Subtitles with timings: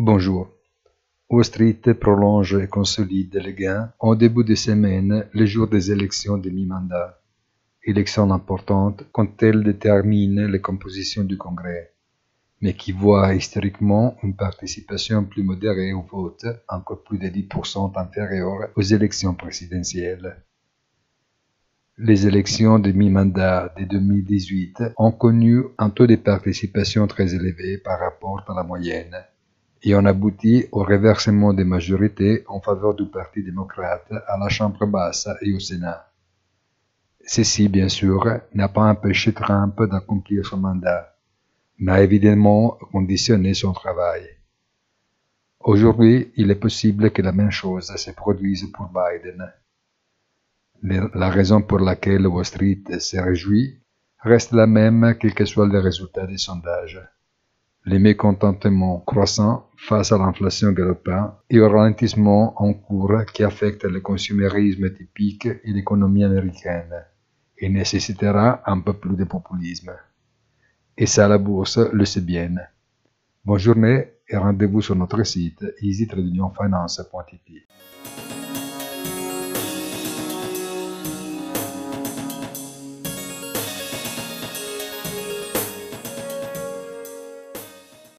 [0.00, 0.48] Bonjour.
[1.28, 6.38] Wall Street prolonge et consolide les gains en début de semaine, le jour des élections
[6.38, 7.20] de mi-mandat.
[7.82, 11.94] Élections importantes quand elles déterminent la composition du Congrès,
[12.60, 18.68] mais qui voient historiquement une participation plus modérée au vote, encore plus de 10% inférieure
[18.76, 20.44] aux élections présidentielles.
[21.96, 27.98] Les élections de mi-mandat de 2018 ont connu un taux de participation très élevé par
[27.98, 29.24] rapport à la moyenne
[29.82, 34.86] et ont abouti au reversement des majorités en faveur du Parti démocrate à la Chambre
[34.86, 36.10] basse et au Sénat.
[37.26, 38.24] Ceci, bien sûr,
[38.54, 41.14] n'a pas empêché Trump d'accomplir son mandat,
[41.78, 44.26] mais a évidemment conditionné son travail.
[45.60, 49.52] Aujourd'hui, il est possible que la même chose se produise pour Biden.
[50.82, 53.78] La raison pour laquelle Wall Street se réjouit
[54.20, 57.00] reste la même quel que soit le résultat des sondages
[57.88, 64.00] les mécontentements croissants face à l'inflation galopante et au ralentissement en cours qui affecte le
[64.00, 67.06] consumérisme typique et l'économie américaine
[67.56, 69.92] et nécessitera un peu plus de populisme.
[70.98, 72.56] Et ça, la bourse le sait bien.
[73.42, 77.87] Bonne journée et rendez-vous sur notre site easytradunionfinance.it.